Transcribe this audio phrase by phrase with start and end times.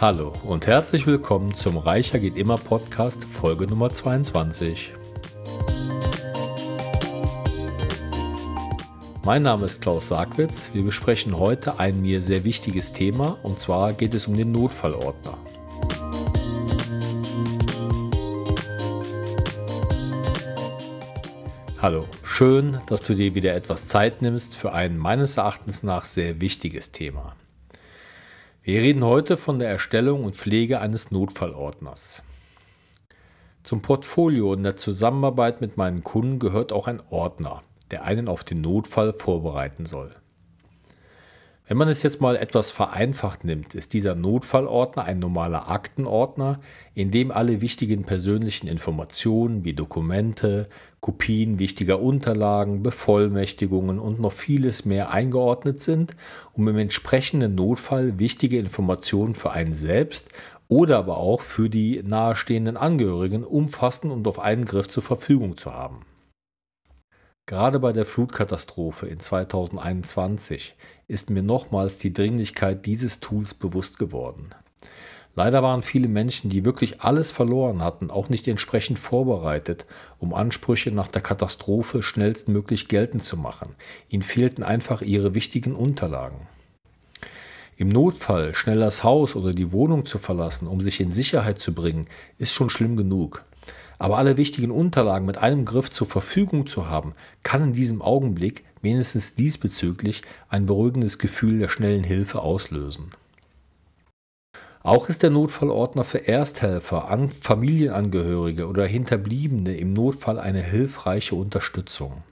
[0.00, 4.94] Hallo und herzlich willkommen zum Reicher geht immer Podcast Folge Nummer 22.
[9.26, 10.70] Mein Name ist Klaus Sargwitz.
[10.72, 15.36] Wir besprechen heute ein mir sehr wichtiges Thema und zwar geht es um den Notfallordner.
[21.82, 26.40] Hallo, schön, dass du dir wieder etwas Zeit nimmst für ein meines Erachtens nach sehr
[26.40, 27.36] wichtiges Thema.
[28.62, 32.22] Wir reden heute von der Erstellung und Pflege eines Notfallordners.
[33.64, 38.44] Zum Portfolio und der Zusammenarbeit mit meinen Kunden gehört auch ein Ordner, der einen auf
[38.44, 40.14] den Notfall vorbereiten soll.
[41.70, 46.58] Wenn man es jetzt mal etwas vereinfacht nimmt, ist dieser Notfallordner ein normaler Aktenordner,
[46.94, 54.84] in dem alle wichtigen persönlichen Informationen wie Dokumente, Kopien wichtiger Unterlagen, Bevollmächtigungen und noch vieles
[54.84, 56.16] mehr eingeordnet sind,
[56.54, 60.28] um im entsprechenden Notfall wichtige Informationen für einen selbst
[60.66, 65.72] oder aber auch für die nahestehenden Angehörigen umfassend und auf einen Griff zur Verfügung zu
[65.72, 66.04] haben.
[67.46, 70.76] Gerade bei der Flutkatastrophe in 2021
[71.10, 74.50] ist mir nochmals die Dringlichkeit dieses Tools bewusst geworden.
[75.34, 79.86] Leider waren viele Menschen, die wirklich alles verloren hatten, auch nicht entsprechend vorbereitet,
[80.18, 83.74] um Ansprüche nach der Katastrophe schnellstmöglich geltend zu machen.
[84.08, 86.46] Ihnen fehlten einfach ihre wichtigen Unterlagen.
[87.76, 91.74] Im Notfall schnell das Haus oder die Wohnung zu verlassen, um sich in Sicherheit zu
[91.74, 92.06] bringen,
[92.38, 93.44] ist schon schlimm genug.
[93.98, 98.64] Aber alle wichtigen Unterlagen mit einem Griff zur Verfügung zu haben, kann in diesem Augenblick
[98.82, 103.10] wenigstens diesbezüglich ein beruhigendes Gefühl der schnellen Hilfe auslösen.
[104.82, 112.22] Auch ist der Notfallordner für Ersthelfer, Familienangehörige oder Hinterbliebene im Notfall eine hilfreiche Unterstützung.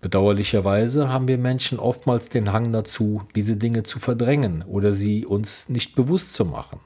[0.00, 5.68] Bedauerlicherweise haben wir Menschen oftmals den Hang dazu, diese Dinge zu verdrängen oder sie uns
[5.68, 6.78] nicht bewusst zu machen.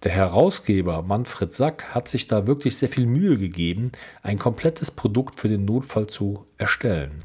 [0.03, 3.91] Der Herausgeber Manfred Sack hat sich da wirklich sehr viel Mühe gegeben,
[4.23, 7.23] ein komplettes Produkt für den Notfall zu erstellen.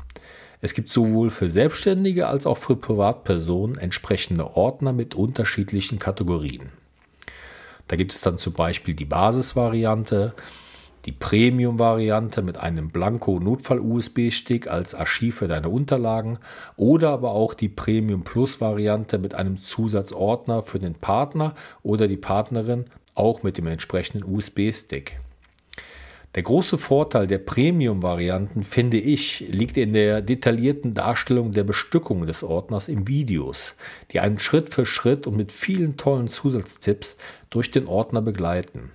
[0.60, 6.69] Es gibt sowohl für Selbstständige als auch für Privatpersonen entsprechende Ordner mit unterschiedlichen Kategorien.
[7.88, 10.34] Da gibt es dann zum Beispiel die Basisvariante,
[11.06, 16.38] die Premium-Variante mit einem Blanko-Notfall-USB-Stick als Archiv für deine Unterlagen
[16.76, 22.86] oder aber auch die Premium Plus-Variante mit einem Zusatzordner für den Partner oder die Partnerin,
[23.14, 25.20] auch mit dem entsprechenden USB-Stick.
[26.34, 32.42] Der große Vorteil der Premium-Varianten, finde ich, liegt in der detaillierten Darstellung der Bestückung des
[32.42, 33.74] Ordners im Videos,
[34.10, 37.16] die einen Schritt für Schritt und mit vielen tollen Zusatztipps
[37.48, 38.90] durch den Ordner begleiten.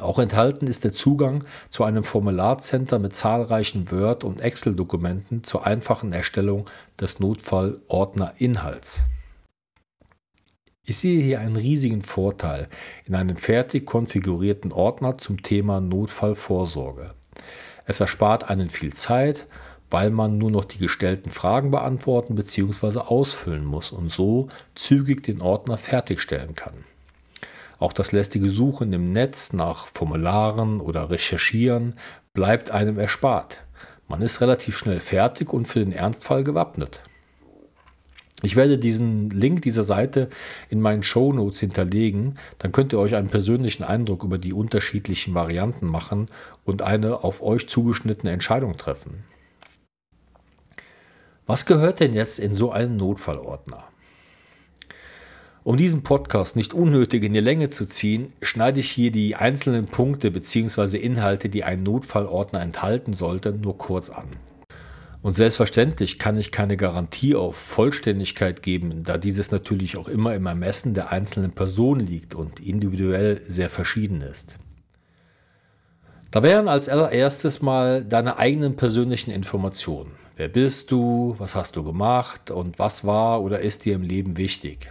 [0.00, 6.12] Auch enthalten ist der Zugang zu einem Formularcenter mit zahlreichen Word- und Excel-Dokumenten zur einfachen
[6.12, 6.64] Erstellung
[6.98, 9.02] des Notfallordner-Inhalts.
[10.84, 12.68] Ich sehe hier einen riesigen Vorteil
[13.04, 17.10] in einem fertig konfigurierten Ordner zum Thema Notfallvorsorge.
[17.84, 19.46] Es erspart einen viel Zeit,
[19.90, 22.98] weil man nur noch die gestellten Fragen beantworten bzw.
[22.98, 26.84] ausfüllen muss und so zügig den Ordner fertigstellen kann.
[27.82, 31.94] Auch das lästige Suchen im Netz nach Formularen oder Recherchieren
[32.32, 33.64] bleibt einem erspart.
[34.06, 37.02] Man ist relativ schnell fertig und für den Ernstfall gewappnet.
[38.42, 40.30] Ich werde diesen Link dieser Seite
[40.68, 42.34] in meinen Show Notes hinterlegen.
[42.58, 46.28] Dann könnt ihr euch einen persönlichen Eindruck über die unterschiedlichen Varianten machen
[46.64, 49.24] und eine auf euch zugeschnittene Entscheidung treffen.
[51.46, 53.91] Was gehört denn jetzt in so einen Notfallordner?
[55.64, 59.86] Um diesen Podcast nicht unnötig in die Länge zu ziehen, schneide ich hier die einzelnen
[59.86, 60.96] Punkte bzw.
[60.96, 64.26] Inhalte, die ein Notfallordner enthalten sollte, nur kurz an.
[65.22, 70.46] Und selbstverständlich kann ich keine Garantie auf Vollständigkeit geben, da dieses natürlich auch immer im
[70.46, 74.58] Ermessen der einzelnen Person liegt und individuell sehr verschieden ist.
[76.32, 80.10] Da wären als allererstes mal deine eigenen persönlichen Informationen.
[80.34, 81.36] Wer bist du?
[81.38, 82.50] Was hast du gemacht?
[82.50, 84.90] Und was war oder ist dir im Leben wichtig?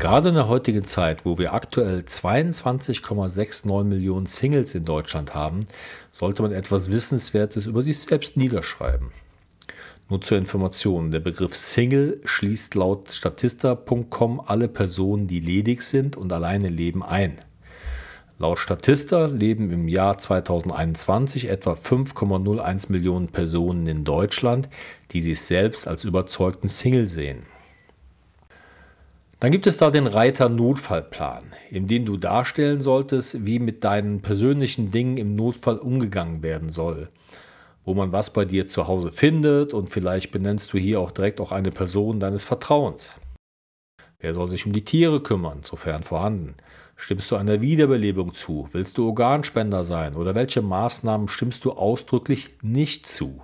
[0.00, 5.60] Gerade in der heutigen Zeit, wo wir aktuell 22,69 Millionen Singles in Deutschland haben,
[6.10, 9.10] sollte man etwas Wissenswertes über sich selbst niederschreiben.
[10.08, 16.32] Nur zur Information, der Begriff Single schließt laut statista.com alle Personen, die ledig sind und
[16.32, 17.36] alleine leben, ein.
[18.38, 24.70] Laut Statista leben im Jahr 2021 etwa 5,01 Millionen Personen in Deutschland,
[25.10, 27.42] die sich selbst als überzeugten Single sehen.
[29.40, 34.20] Dann gibt es da den Reiter Notfallplan, in dem du darstellen solltest, wie mit deinen
[34.20, 37.08] persönlichen Dingen im Notfall umgegangen werden soll
[37.84, 41.40] wo man was bei dir zu Hause findet und vielleicht benennst du hier auch direkt
[41.40, 43.16] auch eine Person deines Vertrauens.
[44.18, 46.54] Wer soll sich um die Tiere kümmern, sofern vorhanden?
[46.96, 48.68] Stimmst du einer Wiederbelebung zu?
[48.72, 50.14] Willst du Organspender sein?
[50.14, 53.40] Oder welche Maßnahmen stimmst du ausdrücklich nicht zu?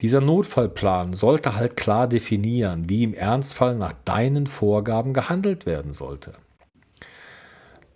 [0.00, 6.34] Dieser Notfallplan sollte halt klar definieren, wie im Ernstfall nach deinen Vorgaben gehandelt werden sollte.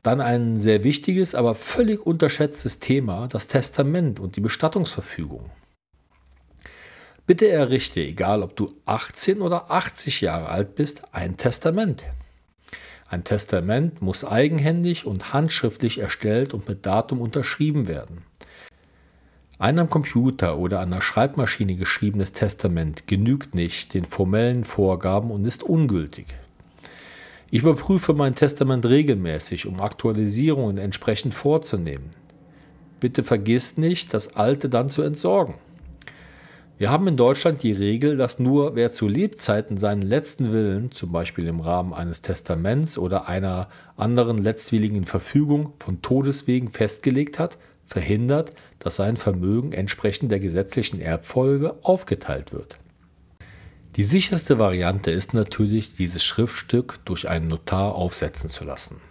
[0.02, 5.50] Dann ein sehr wichtiges, aber völlig unterschätztes Thema, das Testament und die Bestattungsverfügung.
[7.24, 12.04] Bitte errichte, egal ob du 18 oder 80 Jahre alt bist, ein Testament.
[13.06, 18.24] Ein Testament muss eigenhändig und handschriftlich erstellt und mit Datum unterschrieben werden.
[19.62, 25.46] Ein am Computer oder an der Schreibmaschine geschriebenes Testament genügt nicht den formellen Vorgaben und
[25.46, 26.26] ist ungültig.
[27.48, 32.10] Ich überprüfe mein Testament regelmäßig, um Aktualisierungen entsprechend vorzunehmen.
[32.98, 35.54] Bitte vergiss nicht, das alte dann zu entsorgen.
[36.76, 41.12] Wir haben in Deutschland die Regel, dass nur wer zu Lebzeiten seinen letzten Willen, zum
[41.12, 48.52] Beispiel im Rahmen eines Testaments oder einer anderen letztwilligen Verfügung von Todeswegen festgelegt hat, verhindert,
[48.78, 52.78] dass sein Vermögen entsprechend der gesetzlichen Erbfolge aufgeteilt wird.
[53.96, 59.02] Die sicherste Variante ist natürlich, dieses Schriftstück durch einen Notar aufsetzen zu lassen.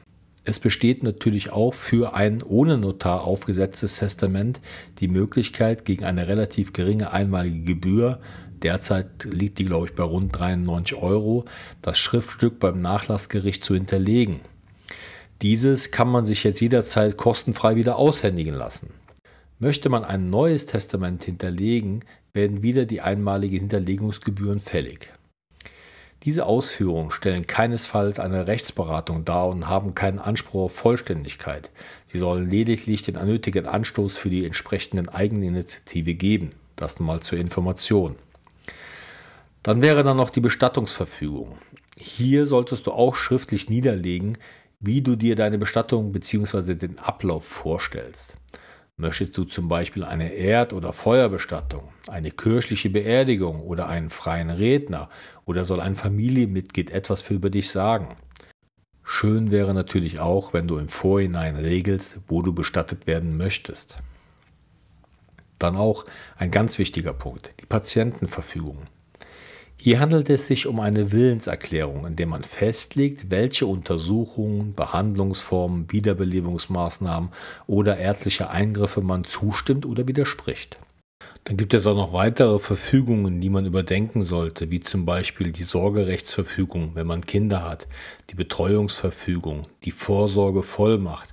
[0.43, 4.59] Es besteht natürlich auch für ein ohne Notar aufgesetztes Testament
[4.99, 8.19] die Möglichkeit, gegen eine relativ geringe einmalige Gebühr,
[8.63, 11.45] derzeit liegt die, glaube ich, bei rund 93 Euro,
[11.83, 14.39] das Schriftstück beim Nachlassgericht zu hinterlegen.
[15.41, 18.93] Dieses kann man sich jetzt jederzeit kostenfrei wieder aushändigen lassen.
[19.57, 25.11] Möchte man ein neues Testament hinterlegen, werden wieder die einmaligen Hinterlegungsgebühren fällig.
[26.23, 31.71] Diese Ausführungen stellen keinesfalls eine Rechtsberatung dar und haben keinen Anspruch auf Vollständigkeit.
[32.05, 36.51] Sie sollen lediglich den nötigen Anstoß für die entsprechenden Eigeninitiative geben.
[36.75, 38.15] Das nun mal zur Information.
[39.63, 41.57] Dann wäre dann noch die Bestattungsverfügung.
[41.97, 44.37] Hier solltest du auch schriftlich niederlegen,
[44.81, 46.75] wie du dir deine Bestattung bzw.
[46.75, 48.37] den Ablauf vorstellst.
[48.97, 55.09] Möchtest du zum Beispiel eine Erd- oder Feuerbestattung, eine kirchliche Beerdigung oder einen freien Redner
[55.45, 58.17] oder soll ein Familienmitglied etwas für über dich sagen?
[59.03, 63.97] Schön wäre natürlich auch, wenn du im Vorhinein regelst, wo du bestattet werden möchtest.
[65.59, 66.05] Dann auch
[66.37, 68.79] ein ganz wichtiger Punkt, die Patientenverfügung.
[69.83, 77.31] Hier handelt es sich um eine Willenserklärung, in der man festlegt, welche Untersuchungen, Behandlungsformen, Wiederbelebungsmaßnahmen
[77.65, 80.77] oder ärztliche Eingriffe man zustimmt oder widerspricht.
[81.45, 85.63] Dann gibt es auch noch weitere Verfügungen, die man überdenken sollte, wie zum Beispiel die
[85.63, 87.87] Sorgerechtsverfügung, wenn man Kinder hat,
[88.29, 91.29] die Betreuungsverfügung, die Vorsorgevollmacht,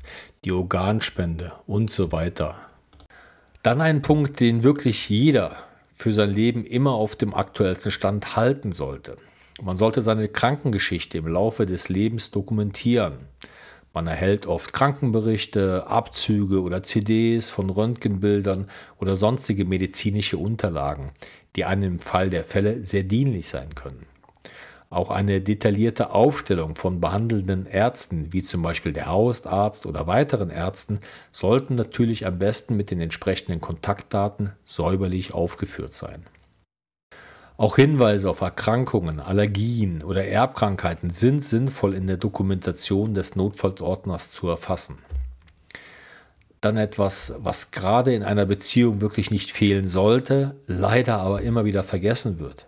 [0.47, 2.57] die Organspende und so weiter.
[3.62, 5.67] Dann ein Punkt, den wirklich jeder
[5.99, 9.17] für sein Leben immer auf dem aktuellsten Stand halten sollte.
[9.61, 13.19] Man sollte seine Krankengeschichte im Laufe des Lebens dokumentieren.
[13.93, 21.11] Man erhält oft Krankenberichte, Abzüge oder CDs von Röntgenbildern oder sonstige medizinische Unterlagen,
[21.57, 24.07] die einem im Fall der Fälle sehr dienlich sein können.
[24.90, 31.00] Auch eine detaillierte Aufstellung von behandelnden Ärzten, wie zum Beispiel der Hausarzt oder weiteren Ärzten,
[31.30, 36.25] sollten natürlich am besten mit den entsprechenden Kontaktdaten säuberlich aufgeführt sein.
[37.59, 44.49] Auch Hinweise auf Erkrankungen, Allergien oder Erbkrankheiten sind sinnvoll in der Dokumentation des Notfallordners zu
[44.49, 44.99] erfassen.
[46.61, 51.85] Dann etwas, was gerade in einer Beziehung wirklich nicht fehlen sollte, leider aber immer wieder
[51.85, 52.66] vergessen wird.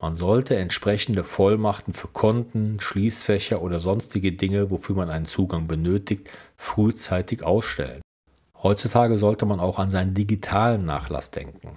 [0.00, 6.30] Man sollte entsprechende Vollmachten für Konten, Schließfächer oder sonstige Dinge, wofür man einen Zugang benötigt,
[6.56, 8.00] frühzeitig ausstellen.
[8.62, 11.76] Heutzutage sollte man auch an seinen digitalen Nachlass denken.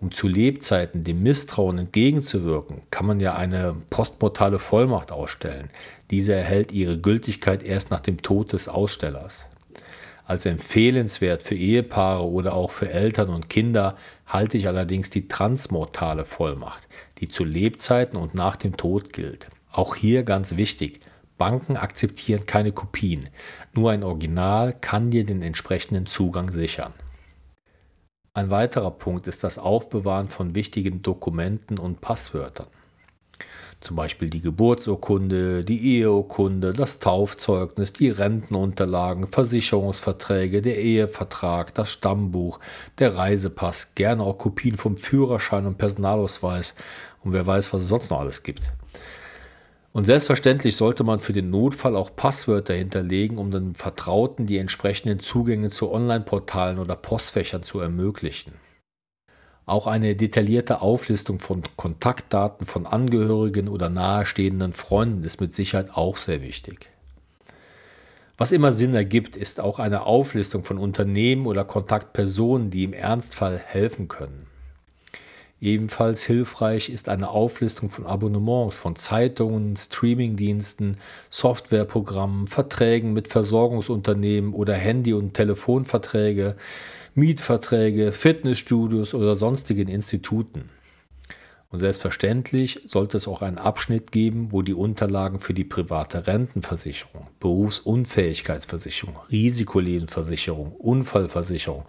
[0.00, 5.68] Um zu Lebzeiten dem Misstrauen entgegenzuwirken, kann man ja eine postmortale Vollmacht ausstellen.
[6.10, 9.46] Diese erhält ihre Gültigkeit erst nach dem Tod des Ausstellers.
[10.30, 13.96] Als empfehlenswert für Ehepaare oder auch für Eltern und Kinder
[14.26, 16.86] halte ich allerdings die transmortale Vollmacht,
[17.18, 19.48] die zu Lebzeiten und nach dem Tod gilt.
[19.72, 21.00] Auch hier ganz wichtig,
[21.36, 23.28] Banken akzeptieren keine Kopien.
[23.72, 26.94] Nur ein Original kann dir den entsprechenden Zugang sichern.
[28.32, 32.68] Ein weiterer Punkt ist das Aufbewahren von wichtigen Dokumenten und Passwörtern.
[33.80, 42.60] Zum Beispiel die Geburtsurkunde, die Eheurkunde, das Taufzeugnis, die Rentenunterlagen, Versicherungsverträge, der Ehevertrag, das Stammbuch,
[42.98, 46.74] der Reisepass, gerne auch Kopien vom Führerschein und Personalausweis
[47.24, 48.70] und wer weiß, was es sonst noch alles gibt.
[49.92, 55.20] Und selbstverständlich sollte man für den Notfall auch Passwörter hinterlegen, um den Vertrauten die entsprechenden
[55.20, 58.52] Zugänge zu Online-Portalen oder Postfächern zu ermöglichen.
[59.70, 66.16] Auch eine detaillierte Auflistung von Kontaktdaten von Angehörigen oder nahestehenden Freunden ist mit Sicherheit auch
[66.16, 66.90] sehr wichtig.
[68.36, 73.58] Was immer Sinn ergibt, ist auch eine Auflistung von Unternehmen oder Kontaktpersonen, die im Ernstfall
[73.64, 74.49] helfen können.
[75.60, 80.96] Ebenfalls hilfreich ist eine Auflistung von Abonnements von Zeitungen, Streamingdiensten,
[81.28, 86.56] Softwareprogrammen, Verträgen mit Versorgungsunternehmen oder Handy- und Telefonverträge,
[87.14, 90.70] Mietverträge, Fitnessstudios oder sonstigen Instituten.
[91.70, 97.28] Und selbstverständlich sollte es auch einen Abschnitt geben, wo die Unterlagen für die private Rentenversicherung,
[97.38, 101.84] Berufsunfähigkeitsversicherung, Risikolebensversicherung, Unfallversicherung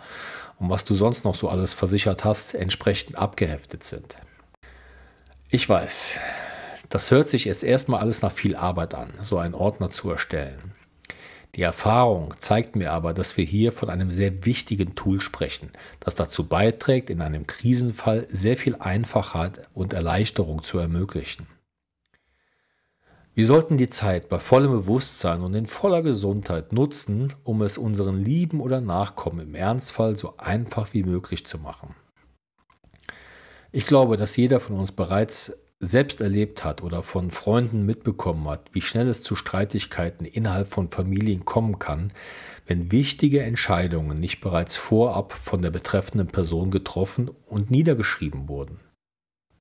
[0.60, 4.18] und was du sonst noch so alles versichert hast, entsprechend abgeheftet sind.
[5.50, 6.20] Ich weiß,
[6.90, 10.76] das hört sich jetzt erstmal alles nach viel Arbeit an, so einen Ordner zu erstellen.
[11.56, 16.16] Die Erfahrung zeigt mir aber, dass wir hier von einem sehr wichtigen Tool sprechen, das
[16.16, 21.48] dazu beiträgt, in einem Krisenfall sehr viel Einfachheit und Erleichterung zu ermöglichen.
[23.34, 28.18] Wir sollten die Zeit bei vollem Bewusstsein und in voller Gesundheit nutzen, um es unseren
[28.18, 31.96] Lieben oder Nachkommen im Ernstfall so einfach wie möglich zu machen.
[33.72, 38.70] Ich glaube, dass jeder von uns bereits selbst erlebt hat oder von Freunden mitbekommen hat,
[38.72, 42.14] wie schnell es zu Streitigkeiten innerhalb von Familien kommen kann,
[42.68, 48.80] wenn wichtige Entscheidungen nicht bereits vorab von der betreffenden Person getroffen und niedergeschrieben wurden.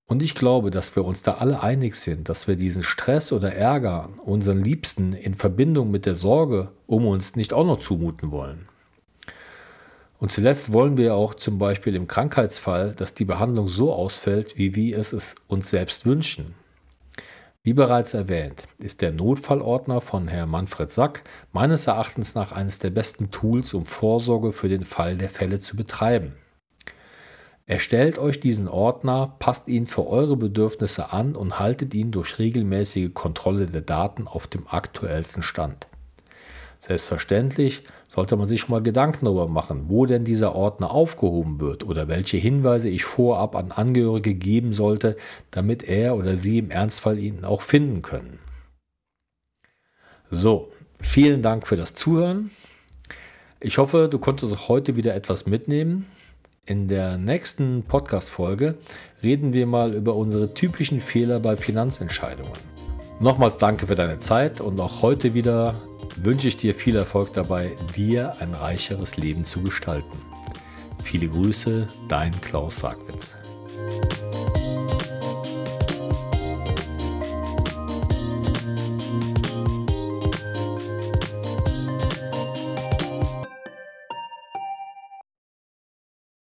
[0.07, 3.55] Und ich glaube, dass wir uns da alle einig sind, dass wir diesen Stress oder
[3.55, 8.69] Ärger unseren Liebsten in Verbindung mit der Sorge um uns nicht auch noch zumuten wollen.
[10.21, 14.75] Und zuletzt wollen wir auch zum Beispiel im Krankheitsfall, dass die Behandlung so ausfällt, wie
[14.75, 16.55] wir es uns selbst wünschen.
[17.63, 22.91] Wie bereits erwähnt, ist der Notfallordner von Herrn Manfred Sack meines Erachtens nach eines der
[22.91, 26.35] besten Tools, um Vorsorge für den Fall der Fälle zu betreiben.
[27.65, 33.15] Erstellt euch diesen Ordner, passt ihn für eure Bedürfnisse an und haltet ihn durch regelmäßige
[33.15, 35.87] Kontrolle der Daten auf dem aktuellsten Stand.
[36.81, 41.85] Selbstverständlich sollte man sich schon mal Gedanken darüber machen, wo denn dieser Ordner aufgehoben wird
[41.85, 45.17] oder welche Hinweise ich vorab an Angehörige geben sollte,
[45.53, 48.41] damit er oder sie im Ernstfall ihn auch finden können.
[50.29, 52.51] So, vielen Dank für das Zuhören.
[53.61, 56.07] Ich hoffe, du konntest heute wieder etwas mitnehmen.
[56.67, 58.75] In der nächsten Podcast-Folge
[59.23, 62.80] reden wir mal über unsere typischen Fehler bei Finanzentscheidungen.
[63.21, 65.75] Nochmals danke für deine Zeit und auch heute wieder
[66.17, 70.19] wünsche ich dir viel Erfolg dabei, dir ein reicheres Leben zu gestalten.
[71.03, 73.37] Viele Grüße, dein Klaus Sagwitz.